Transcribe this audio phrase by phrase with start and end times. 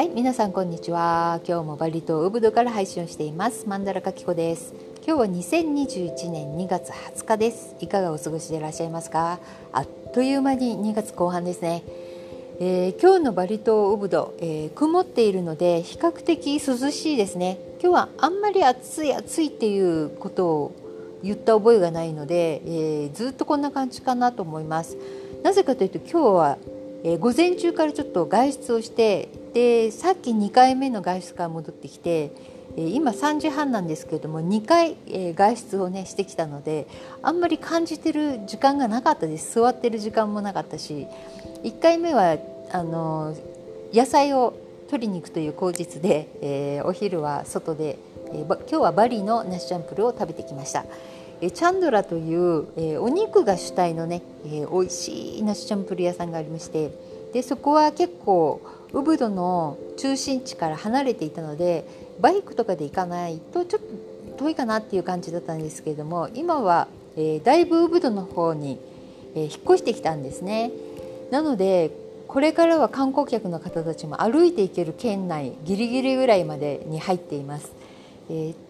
[0.00, 1.42] はい皆さんこんにちは。
[1.46, 3.68] 今日もバリ島ウブドから配信をしています。
[3.68, 4.72] マンダラカキコです。
[5.06, 7.76] 今日は2021年2月20日です。
[7.80, 9.40] いかがお過ごしでいらっしゃいますか？
[9.74, 11.82] あっという間に2月後半ですね、
[12.60, 17.58] えー、今日のバリ島ウブド、えー、曇っているので比較的涼しいですね。
[17.82, 24.96] 今日はあんまり暑い暑いっていうことを言った覚えがないので、えー、ずっとこんな感じかなと思います。
[25.42, 26.58] なぜかというと今日は
[27.02, 32.32] えー、午前中からちょっと外出をしてでさっき2回目の外出から戻ってきて、
[32.76, 36.86] えー、今3時半なんですけれども2回、えー、外出をねしてきたので
[37.22, 41.06] あんまり感じてる時間がなかったです座ってる時間もなかったし
[41.62, 42.36] 1回目は
[42.72, 43.34] あの
[43.92, 44.54] 野菜を
[44.88, 47.96] 取りに行くという口実で、えお昼は外で、
[48.32, 50.84] え今日はバリのナッシャンプルを食べてきました。
[51.40, 56.90] えチャンドラという、えお肉が主体のね、えー、美味しいナシチャンプル屋さんがありまして
[57.32, 58.60] でそこは結構
[58.92, 61.86] ウブドの中心地から離れていたので
[62.20, 68.78] バイクとかで行かないとちょっと遠いかなっていう感じだったんですけれども今は、えー、だいぶウブドの方に、
[69.34, 70.70] えー、引っ越してきたんですね。
[71.30, 71.90] なので
[72.26, 77.72] これからは観光客の方たちも歩いていける県内ギリギリぐらいまでに入っています。
[78.28, 78.69] えー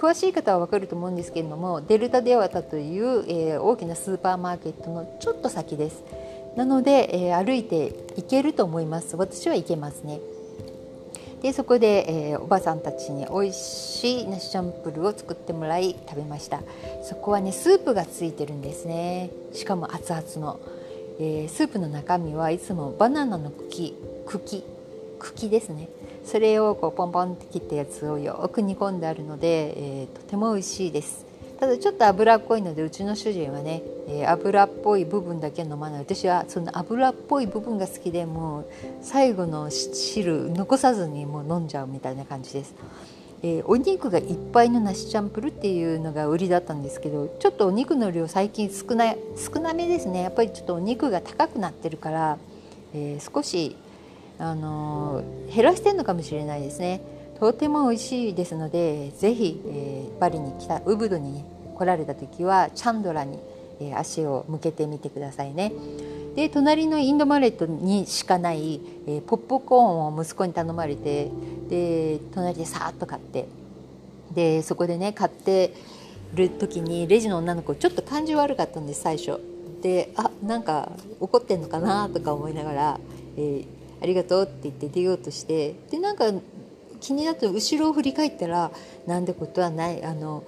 [0.00, 6.02] 詳しい方は分かると思うんですけれどもデルタデワタという、えー、大きなスーパーマーケットのちょっと先です。
[6.56, 9.14] なので、えー、歩いて行けると思います。
[9.16, 10.20] 私は行けますね。
[11.42, 16.62] でそこで、えー、おばさんたちに美味しいナシチャンプルを作ってもらい食べました。
[17.02, 19.28] そこはねスープがついてるんですね。
[19.52, 20.60] しかも熱々の、
[21.18, 24.64] えー、スープの中身はいつもバナナの茎茎
[25.18, 25.90] 茎ですね。
[26.24, 31.26] それをこうポンポンって切ったやつをよく煮込んであるので、えー、とても美味しいです。
[31.58, 36.00] ただちょっと脂っこいのでうちの主人はね、えー、油っぽい部分だけ飲まない。
[36.00, 38.66] 私はその油っぽい部分が好きでもう
[39.02, 42.74] 最後の汁残さずにもう飲んじゃうみたいな感じです、
[43.42, 50.22] えー、お肉がいっぱいの梨チャンプルっていうのが売りだったんですけどちょっとお肉の量最近少ない少なめですね。
[50.22, 52.38] やっぱりちょっとお肉が高くなってるから、
[52.94, 53.76] えー、少し
[54.40, 55.22] あの
[55.54, 57.02] 減らしてるのかもしれないですね。
[57.38, 63.38] とても美味しいですのでぜひ、えー、バリに来たウブドに、来られた時はチャンドラに、
[63.80, 65.72] えー、足を向けてみてくださいね。
[66.36, 71.30] で隣のインドマレットにしかない、えー、ポップコーンを息子に頼まれて
[71.68, 73.48] で隣でさーっと買って
[74.32, 75.74] でそこでね買って
[76.34, 79.40] る時にレジの女の子ちょっと感じ悪かったんです最初。
[79.82, 83.00] であなんか怒ってんのかなとか思いながら、
[83.36, 86.32] えーありがとうって言って出ようとしてでなんか
[87.00, 88.70] 気になって後ろを振り返ったら
[89.06, 90.44] なんてことはないあの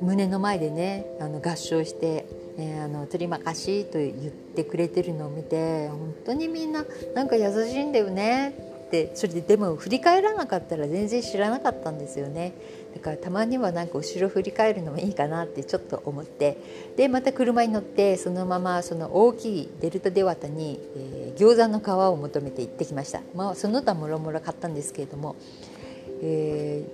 [0.00, 2.26] 胸の前でねあの合唱して、
[2.58, 4.12] え、あの「取りまかし」と言っ
[4.54, 6.84] てくれてるのを見て本当にみんな
[7.14, 8.73] なんか優しいんだよね。
[9.02, 12.52] ってそれででも振り返らなかったら全然知らなかったんですよね。
[12.94, 16.56] だからたまにはなんか後ろ振り返るのもいいかなってちょっと思って。
[16.96, 23.20] でまた車に乗ってそのままその大きいデルタデワタに、えー、餃子の皮を求めて行ってきました。
[23.34, 25.34] まあその他もろもろ買ったんですけれども、
[26.22, 26.84] え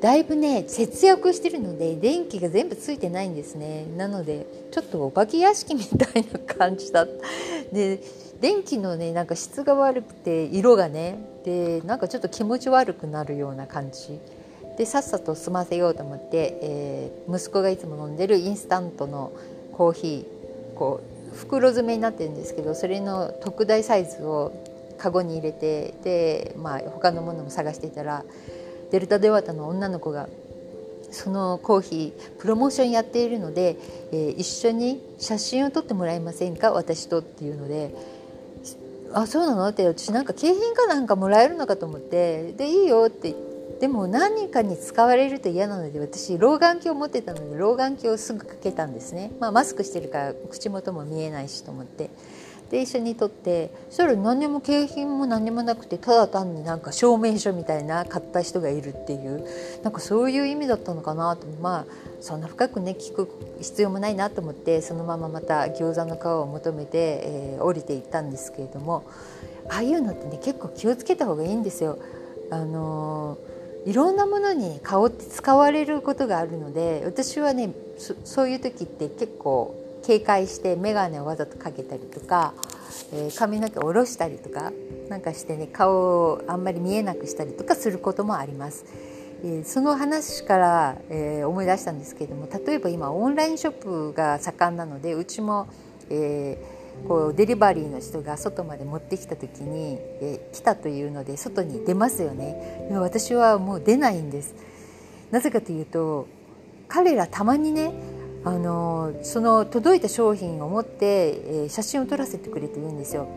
[0.00, 3.86] ー、だいぶね節約してるので電気が全部ついてないんですね。
[3.96, 7.74] なのでちょっとお化け屋敷みたいな感じだった。
[7.74, 8.00] で
[8.40, 14.18] 電気のねなんか質が悪くて色がねでなんかちょっと気持ち悪くなるような感じ。
[14.76, 19.32] でさっさと済ませようと思って、えー、息子がいつも飲んでるインスタントの
[19.72, 21.00] コーヒーこ
[21.34, 24.52] う袋詰めになってるんですけどそれの特大サイズを
[24.96, 28.24] カゴに入れてで、まあ、他のものも探していたら
[28.92, 30.28] デルタデワタの女の子が
[31.10, 33.76] そのコーヒープロモーションやっているので、
[34.12, 36.70] えー、一緒に写真を撮ってもらえませんか？
[36.70, 37.92] 私とっていうので
[39.12, 39.68] あそうなの？
[39.68, 43.34] って私なんか景品かなんかもらえるのかと思ってでいいよって
[43.80, 52.10] でも何かに使われると嫌なので私老眼鏡を持ってたので老眼鏡をすぐかけたんですね、まあ、マスクしてるから口元も見えないしと思って。
[52.70, 59.44] で一緒に撮ってそしたら何も景品も何もなくてただ単になんか証明書みたいな買った人がいるっていう
[59.82, 61.84] なんかそういう意味だったのかなとまあ
[62.20, 63.28] そんな深くね聞く
[63.60, 69.04] 必要もないなと思ってそのまままた餃子の皮を求めて、えー、降りていったんですけれども
[69.70, 71.98] ああいうのってね結構気をつけた方がいいんですよ。
[72.50, 77.72] あのー、いろんなものに顔って使われることがあるので私はね
[78.24, 82.54] そういう時って結構警戒して眼鏡をわざとかけたりとか、
[83.12, 84.72] えー、髪の毛を下ろしたりとか
[85.08, 88.84] なんかしてね顔をあんまり見えなくしたりとかすることもあります。
[89.44, 95.68] えー、その話から、えー、思い出したんですけれども例えば今オンラインショップが盛んなのでうちも、
[96.10, 96.58] え
[97.06, 104.54] こうデリバリーの人が外まで持ってきた時に、え来たというので外に出ますよね私はもう出ないんです
[105.30, 106.26] なぜかというと
[106.88, 107.92] 彼らたまにね
[108.48, 113.28] あのその届いた商品を持って、えー、写真を撮らせてくれて言うんですよ。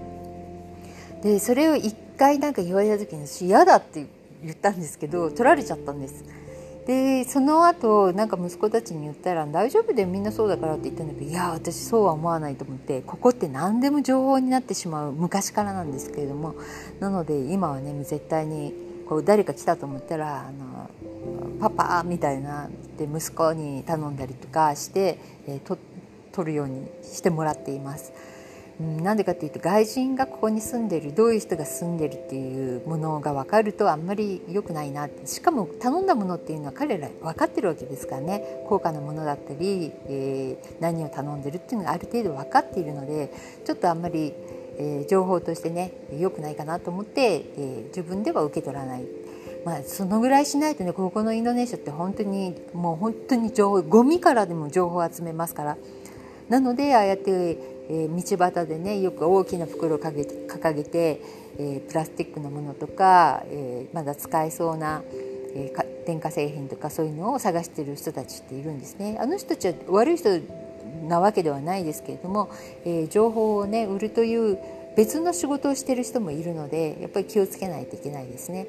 [1.22, 4.08] でそれを一回なんか言われた時に私嫌だって
[4.42, 6.24] 言ったんですけど取られちゃったんです。
[6.88, 16.56] でその後なんか息子たちに言ったら「大丈夫でみんなそうだから」って言ったんだけどいや私そうは思わないと思ってここって何でも情報になってしまう昔からなんですけれども
[17.00, 18.74] なので今はね絶対に
[19.08, 20.90] こう誰か来たと思ったらあの
[21.60, 25.78] パパみたいなで息子に頼んだりとかして、えー、と
[26.32, 28.14] 取るようにしてもらっています。
[28.82, 43.32] なんでかっていうと外人がここに住んでるどういう人が住んでるっていうものが分かるとあんまり良くないなしかも頼んだものっていうのは彼ら分かってるわけですからね高価なものだったり、えー、何を頼んでるっていうのがある程度分かっているので
[43.66, 44.34] ちょっとあんまり、
[44.80, 49.21] えー、情報としてね良くないかなと思って、えー、自分では受け取らない。
[49.66, 55.78] まあ、そのぐらいしないとねここのインドネシアって本当にもう本当に情報ゴミからでも情報を集めますから
[56.50, 61.22] なのでああやってえー、道端でねよく大きな袋をかけ掲げて、
[61.60, 65.04] えー、プラスチックのものとか、えー、まだ使えそうな、
[65.54, 69.18] えー、電化製品とかそういうのを探してる人たちっているんですね。
[69.20, 70.40] あの人たちは悪い人
[71.04, 72.50] なわけではないですけれども、
[72.86, 74.58] えー、情報をね売るという
[74.96, 78.68] 別の仕事をしている人もいるのでやっぱり気をつけないといけないですね。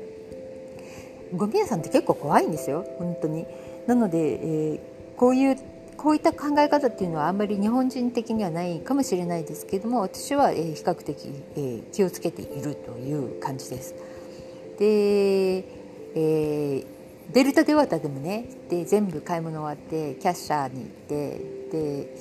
[1.36, 3.46] ゴミ屋さんって結構怖いんですよ本当に。
[3.86, 4.80] なので、えー、
[5.16, 5.56] こういう
[5.96, 13.94] こういった考え方っていうのはあんまり日本人的にはないかもしれないですけども私は、え、比較的、え、気をつけているという感じです。
[14.78, 15.64] で、
[16.16, 16.86] え、
[17.32, 21.38] デルタデワタでもねで全部買い物終わってキャッシャーに行って
[21.70, 22.16] で、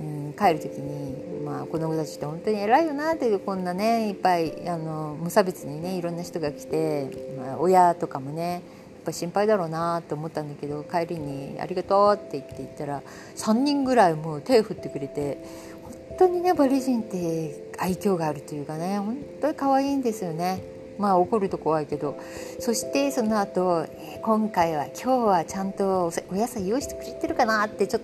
[0.00, 8.62] うん、帰る時に、まあ、子供たちって本当に偉いよなってこんなねいっぱいあの無差別にねいろんな人が来て、まあ、親とかもねやっ
[9.04, 13.02] ぱ心配だろうなと思ったんだけど帰りに「ありがとう」って言って言ったら
[13.36, 15.38] 3人ぐらいもう手を振ってくれて
[15.82, 20.62] 本当にねバリ人って愛嬌があるというかね本当に可愛いんですよね。
[20.98, 22.18] まあ怒ると怖いけど
[22.58, 28.02] そしてその後え今回は今日はちゃんとお野菜用意してくれてるかなってちょっ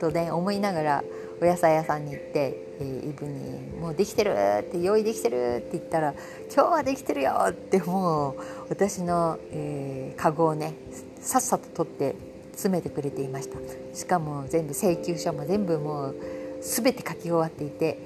[0.00, 1.04] とね思いながら
[1.40, 6.14] お野菜屋さんに行って、えー、イブに「もうできてる」って「用意できてる」って言ったら
[6.54, 8.34] 「今日はできてるよ」ってもう
[8.68, 10.74] 私の、えー、カゴをね
[11.20, 12.14] さっさと取って
[12.52, 13.58] 詰めてくれていました。
[13.94, 16.16] しかも全部請求書も全部もう
[16.60, 17.98] 全て書き終わっていて、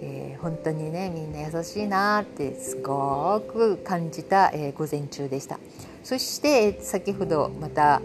[0.00, 5.58] えー、本当にねみんな優しいなってすごく感じた、えー、午前中でした。
[6.02, 8.00] そして先ほどまた、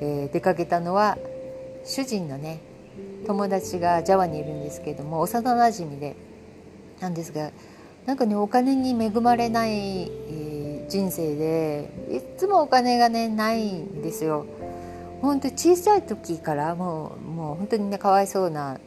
[0.00, 1.18] えー、出かけたのは
[1.84, 2.60] 主人のね
[3.24, 6.16] 友達がジャワにいるんですけども幼なじみで
[7.00, 7.50] なんですが
[8.06, 10.10] なんかねお金に恵まれない、
[10.88, 14.46] 人生でいつもお金がねないんですよ。
[15.22, 18.78] 本当小さい時からもうもう本当にねかわいそうな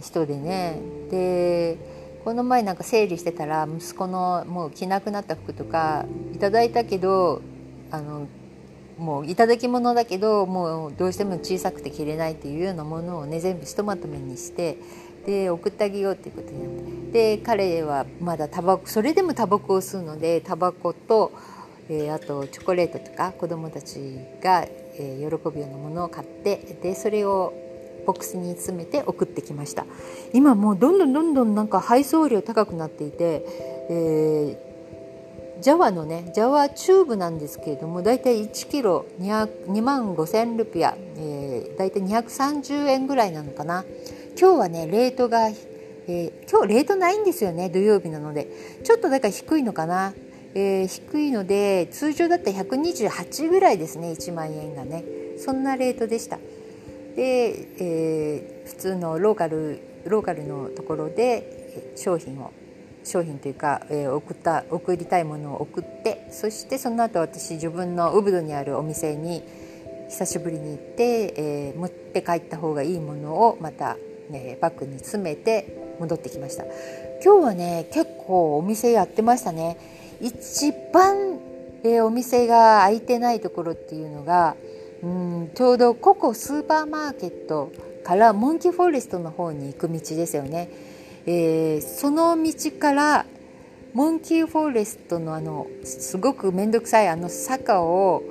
[0.00, 0.80] 人でね
[1.10, 1.78] で
[2.24, 7.40] この前なんか整理してたら息子のもう着なくなった服とかいただいたけど
[7.92, 8.26] あの
[9.00, 14.76] もう頂き物だけどもうどうしても小さくて着れないっていうようなものをね全部ひとまとめにして
[15.26, 21.32] で送ってあげようっていうことになってで彼はまだタバコそれでもタバコを吸うのでタバコと、
[21.88, 23.98] えー、あとチョコレートとか子どもたち
[24.42, 27.54] が、えー、喜ぶようなものを買ってでそれを
[28.06, 29.84] ボックスに詰めて送ってきました。
[30.32, 33.44] 今もうどんどんどんどんなんか配送料高くなっていて、
[33.90, 34.69] えー
[35.60, 43.84] ジャワのねジャワチューブなんですけれどもだいたい1キロ 2, 万5千ルピア、えー、だいたい230円ぐらいなのかな。
[44.38, 48.48] 今日はねレートが、えー、今日レートないんですよね土曜日なので。
[48.84, 50.14] ちょっとだから低いのかな、
[50.54, 55.04] えー、低いので通常だったら128ぐらいですね1万円がね。
[55.38, 56.38] そんなレートでした。
[57.16, 62.52] で、えー、普通のローカルローカルのところで商品を
[63.04, 69.42] 商品というか、えー、送った送りたいものを送ってそしてその後私自分のウブドにあるお店に
[70.08, 73.96] 久しぶりに行って、えー、持って帰った方がいいものをまた、
[74.28, 76.64] ね、バッグに詰めて戻ってきました。
[77.22, 79.76] 今日はね結構お店やってましたね。
[80.20, 81.38] 一番、
[81.84, 84.56] えー、お店が開いてないところっていうのが
[85.02, 87.72] うんちょうどココスーパーマーケット
[88.04, 90.89] からモンキーフォーレストの方に行く道ですよね。
[91.26, 93.26] えー、その道から
[93.92, 98.22] モンキーフォーレストのあのすごく面倒くさいあの坂を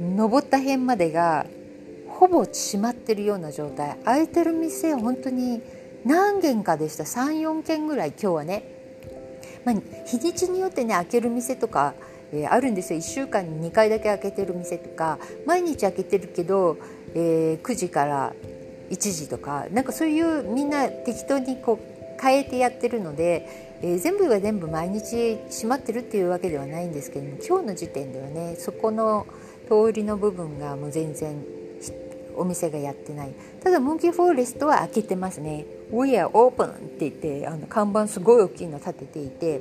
[0.00, 1.46] 登った辺までが
[2.08, 3.96] ほぼ閉まってるような状態。
[4.04, 5.60] 開いてる店本当に
[6.04, 7.04] 何軒かでした。
[7.04, 8.64] 34軒ぐらい今日はね、
[9.64, 9.74] まあ、
[10.06, 11.94] 日にちによってね開ける店とか、
[12.32, 13.00] えー、あるんですよ。
[13.00, 16.78] 1週間に2回だけ開けてる店とか毎日開けてるけど、
[17.14, 18.32] えー、9時から
[18.90, 21.91] 1時とかなんかそういうみんな適当にこう
[22.22, 29.26] 変えてやってるので、えー、全部が全部毎日閉まってるっていうわけではないんですけども今日の時点ではねそこの
[29.68, 31.44] 通りの部分がもう全然
[32.36, 33.34] お店がやってない。
[33.62, 39.60] ただモンキーフォーレストは開けてますね「We are open」って言ってあの看板すごい大きいの立てていて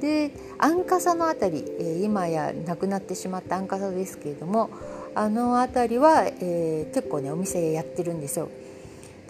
[0.00, 4.70] で安笠の辺り、え、今やなくなってしまった安笠ですけれども
[5.14, 8.48] あの辺りは、えー、結構ねお店やってるんですよ。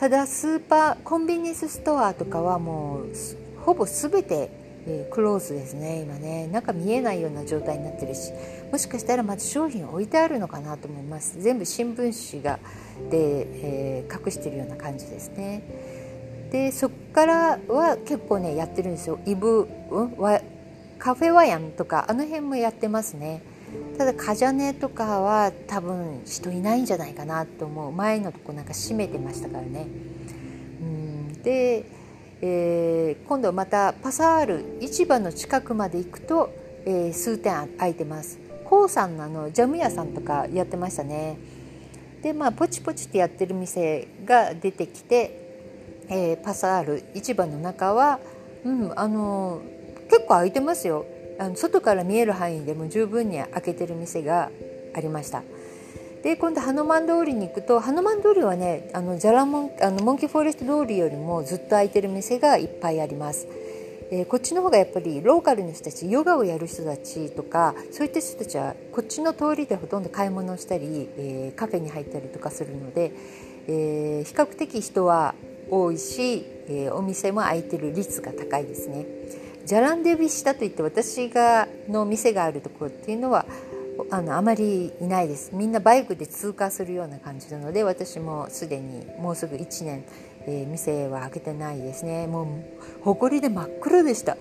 [0.02, 3.12] ただスーパーコンビニエンスストアとかはもう
[3.60, 4.50] ほぼ全て、
[4.84, 6.48] え、クローズですね今ね。
[6.48, 8.32] 中見えないような状態になってるし。
[8.72, 11.40] もしかしたらまず商品置いてあるのかなと思います。
[11.40, 12.58] 全部新聞紙が
[13.12, 13.46] で、
[14.00, 15.62] えー、隠してるような感じですね。
[16.50, 19.20] でそこからは結構ねやってるんですよ。
[19.24, 20.16] イブ、うん、
[20.98, 23.40] カフェワヤンとかあの辺もやってますね。
[23.98, 27.92] ただカジャネとかは多分人いないんじゃないかなと思う。
[27.92, 29.86] 前のとこなんか閉めてましたからね。
[30.80, 31.42] うん。
[31.42, 31.84] で、
[32.40, 36.50] えー、今度またパサール市場の近くまで行くと、
[36.84, 38.38] えー、数店空いてます。
[38.64, 41.36] コウさんのあのジャム屋さんとかやってましたね。
[42.22, 48.18] でまあポチポチってやってる店が出てきて、えー、パサール市場の中は、
[48.64, 49.60] うん、あの
[50.08, 51.04] 結構空いてますよ。
[51.42, 54.50] あの外から見える範囲でも十分に開けてる店が
[54.94, 55.42] ありました
[56.22, 63.48] で今度ハノマン通りに行くとハノマン通りはねあのジャラモンあのモンキーフォレスト通りよりもずっと開いてる店がいっぱいあります、
[64.12, 73.12] えー、こっちの方がやっぱりローカルの人たちヨガをやる人たちとかそういった人たちはこっちの通りでほとんど買い物をしたり、えー、カフェに入ったりとかするので、
[73.66, 75.34] えー、比較的人は
[75.68, 79.06] 多いし、えお店も開いてる率が高いですね。
[79.64, 83.46] ジャランデビシタといって私がの店があるところっていうのは
[84.10, 85.50] あのあまりいないです。
[85.54, 90.04] みんなバイクで通過するような感じなので私もすでにもうすぐ1年、
[90.46, 92.26] えー、店は開けてないですね。
[92.26, 92.46] もう
[93.02, 94.36] 埃で真っ黒でした。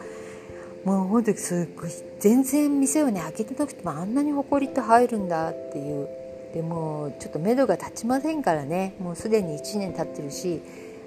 [0.84, 6.08] もう本当にすっごい全然店をね開けてなくてもあんなに埃って入るんだっていう。
[6.54, 8.96] でもちょっと目処が立ちませんからね。
[9.00, 10.62] もうすでに1年経ってるし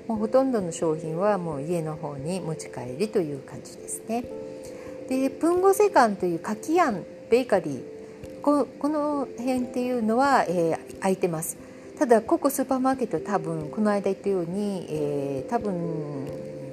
[0.06, 4.24] もうほとんどの商品はもう家の方に持ち帰りという感じですね。
[5.08, 7.94] でプンゴセカンというカキヤンベーカリー
[8.42, 11.56] ここの辺っていうのは、えー、空いてます。
[11.98, 15.72] ただココスーパーマーケット多分この間言ったように、えー、多分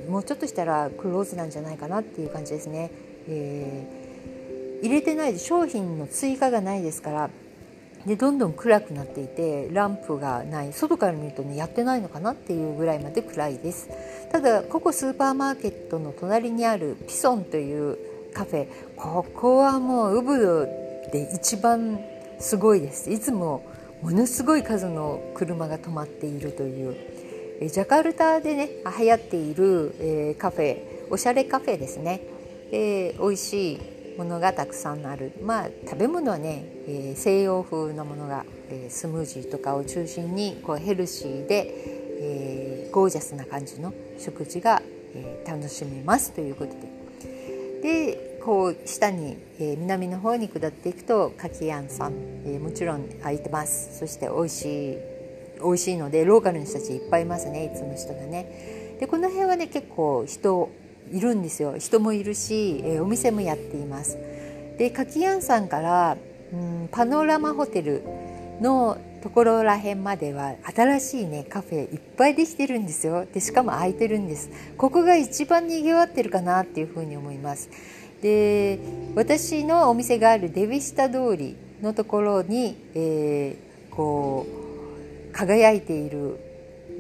[0.10, 2.92] もうちょっとしたらクローズなんじゃないかなっていう感じですね。
[3.30, 7.30] えー、入れてないで商品の追加がないですから
[8.05, 13.89] でどんどん暗くなっていてランプがない外から見るとねやってないのかなっていうぐらいまで暗いです。
[14.31, 17.98] ただここスーパーマーケットの隣にあるピソンという
[18.34, 20.65] カフェここはもうウブド
[21.12, 22.00] で一番
[22.39, 23.12] すごいです。
[23.12, 23.63] いつも
[24.01, 26.96] ものすごい数の車が止まっているという。
[27.62, 30.79] ジャカルタでね流行っている、えカフェ
[31.12, 32.22] おしゃれカフェですね、
[32.72, 33.79] えー、美味しい
[34.22, 35.32] ものがたくさんある。
[35.42, 41.74] まあ食べ物はね、えー、西洋風のものが、えー、スムージーとかを中心にこうヘルシーで、
[42.20, 44.82] えー、ゴージャスな感じの食事が、
[45.13, 47.01] え楽しめますということで。
[47.82, 52.13] でこう下に、え南の方に下っていくとカキヤンさん、
[52.46, 53.98] えもちろん空いてます。
[53.98, 54.98] そして美味しい
[55.63, 58.98] 美味しいのでローカルの人たちいっぱいいますねいつも人がね。
[59.00, 60.70] でこの辺はね結構人
[61.12, 61.77] いるんですよ。
[61.77, 64.18] 人もいるし、えー、お店もやっています。
[64.77, 66.18] で柿庵さんから、
[66.53, 68.03] うん、パノラマホテル
[68.62, 73.25] のところらへんまでは新しいねカフェいっぱいできてるんですよ。
[73.32, 74.50] でしかも空いてるんです。
[74.77, 77.70] ここが一番にぎわってるかなっていうふうに思います。
[78.22, 78.80] で
[79.15, 86.50] 私のお店があるデビスタ通りのところに、えー、こう輝いている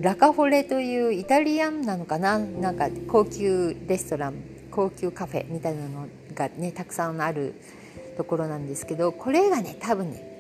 [0.01, 2.39] ラカフォレというイタリアンなのかな？
[2.39, 4.33] なんか高級レストラン
[4.71, 7.53] 高級カフェみたいなのがねたくさんある
[8.17, 10.37] ところなんですけどこれがね多分ね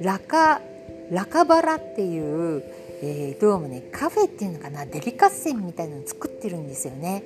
[0.00, 0.60] ラカ
[1.10, 2.62] ラカバラっていう、
[3.02, 4.84] えー、どうもねカフェっていうのかな？
[4.84, 7.22] デリカッセンみたいなの作ってるんですよね。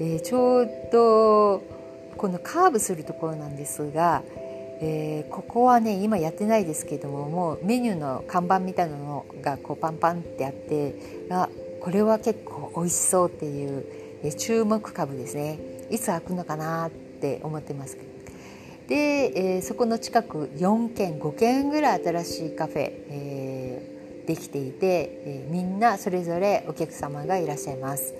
[0.00, 1.62] えー、ちょうど
[2.16, 4.22] このカーブするところなんですが、
[4.82, 10.94] えー、ここはね今やってないですけどももうメニューの看板みたいなのがこうパンパンってあって
[11.30, 11.48] あ
[11.80, 13.84] これは結構美味しそうっていう、
[14.22, 15.58] え、注目株ですね。
[15.90, 17.96] いつ開くのかなって思ってます。
[18.86, 23.86] で、えー、そこの近く4軒5軒ぐらい新しいカフェ、え
[24.26, 28.14] できていて、え、みんなそれぞれお客様がいらっしゃいます。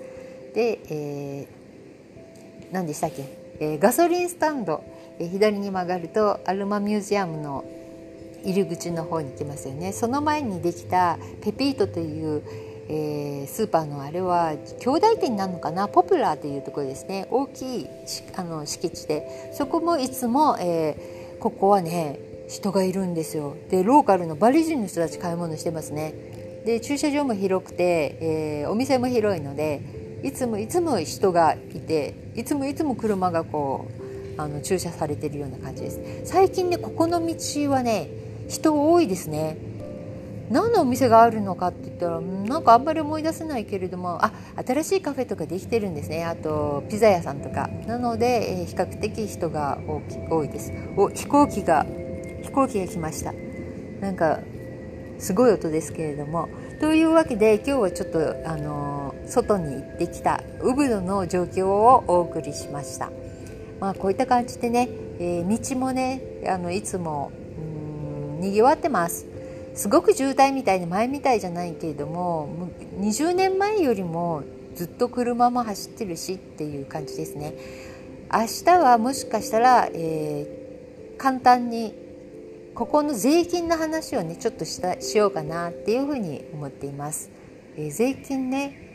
[0.55, 3.23] で、えー、何でしたっけ、
[3.59, 4.83] え、ガソリンスタンド、
[5.27, 7.65] 左に曲がるとアルマミュージアムの
[8.43, 9.91] 入り口の方に来ますよね。
[9.91, 12.43] その前にできたペピートという、
[12.89, 15.87] えー、スーパーのあれは兄弟店になるのかな？
[15.87, 17.27] ポプラーというところですね。
[17.29, 17.87] 大きい
[18.35, 19.51] あの敷地で。
[19.53, 23.55] そこもいつも、えー、ここはね人がいるんですよ。
[23.69, 26.13] でローカルのバリ人の人たち買い物してますね。
[26.65, 29.81] で駐車場も広くて、えー、お店も広いので
[30.23, 34.00] いつもいつも人がいていつもいつも車がこう
[34.37, 35.99] あの駐車されてるような感じです。
[36.25, 37.35] 最近ねここの道
[37.69, 38.09] はね
[38.47, 39.57] 人多いですね。
[40.49, 44.33] 何のお店があるのかって言ったらなんかあんまり思い出せないけれどもあ
[44.67, 46.25] 新しいカフェとかできてるんですね。
[46.25, 47.69] あとピザ屋さんとか。
[47.87, 49.79] なので、えー、比較的人が
[50.29, 50.73] 多いです。
[50.97, 51.85] お飛行機が
[52.43, 53.33] 飛行機が来ました。
[54.01, 54.39] なんか
[55.19, 56.49] すごい音ですけれども。
[56.81, 63.11] というわけで今日はちょっとあの外に行ってきたウブドの状況をお送りしました。
[63.81, 64.87] まあ、こういった感じでね、
[65.19, 67.31] えー、道もねあのいつも
[68.39, 69.25] にぎわってます。
[69.73, 72.69] すごく渋滞みたいで前みたいじゃないけれども
[72.99, 74.43] 20年前よりも
[74.75, 77.53] ずっと車も走ってるしっていう感じですね。
[78.31, 81.93] 明日はもしかしたら、えー、簡単に
[82.75, 87.29] ここの税金の話をねちょっとしたしようかなっていうふうに思っています、
[87.75, 88.90] えー、税金ね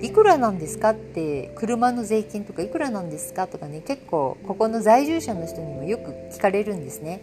[0.00, 7.20] いくらなんですかって車の税金とかいくらなんですかとかね結構ここの在住者の人にもよく聞かれるんですね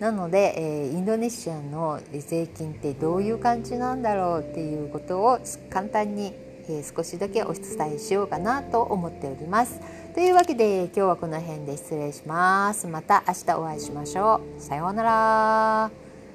[0.00, 5.38] なので、えー、インドネシアの税金ってどういう感じなんだろうっていうことを
[5.70, 6.34] 簡単に、
[6.68, 9.80] えー、少しだけお伝えしようかなと思っております。
[10.14, 12.86] というわけで今日はこの辺で失礼します。
[12.86, 14.60] また明日お会いしましょう。
[14.60, 15.90] さようなら。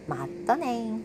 [0.08, 1.00] またね